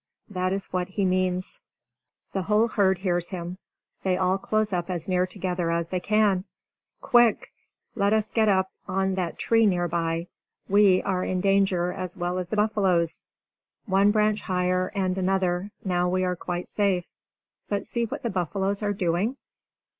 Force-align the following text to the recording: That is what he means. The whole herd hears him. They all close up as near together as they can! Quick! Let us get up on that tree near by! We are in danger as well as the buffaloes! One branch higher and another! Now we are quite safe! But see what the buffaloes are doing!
That 0.31 0.51
is 0.51 0.73
what 0.73 0.87
he 0.87 1.05
means. 1.05 1.59
The 2.33 2.41
whole 2.41 2.69
herd 2.69 2.97
hears 2.97 3.29
him. 3.29 3.59
They 4.01 4.17
all 4.17 4.39
close 4.39 4.73
up 4.73 4.89
as 4.89 5.07
near 5.07 5.27
together 5.27 5.69
as 5.69 5.89
they 5.89 5.99
can! 5.99 6.45
Quick! 7.01 7.53
Let 7.93 8.11
us 8.11 8.31
get 8.31 8.49
up 8.49 8.71
on 8.87 9.13
that 9.13 9.37
tree 9.37 9.67
near 9.67 9.87
by! 9.87 10.25
We 10.67 11.03
are 11.03 11.23
in 11.23 11.39
danger 11.39 11.93
as 11.93 12.17
well 12.17 12.39
as 12.39 12.47
the 12.47 12.55
buffaloes! 12.55 13.27
One 13.85 14.09
branch 14.09 14.41
higher 14.41 14.87
and 14.95 15.15
another! 15.19 15.69
Now 15.85 16.09
we 16.09 16.23
are 16.25 16.35
quite 16.35 16.67
safe! 16.67 17.05
But 17.69 17.85
see 17.85 18.05
what 18.05 18.23
the 18.23 18.31
buffaloes 18.31 18.81
are 18.81 18.93
doing! 18.93 19.37